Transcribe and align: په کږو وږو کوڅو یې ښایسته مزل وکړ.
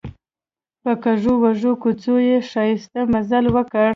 په 0.83 0.93
کږو 1.03 1.33
وږو 1.43 1.73
کوڅو 1.81 2.15
یې 2.27 2.37
ښایسته 2.49 2.99
مزل 3.13 3.45
وکړ. 3.55 3.89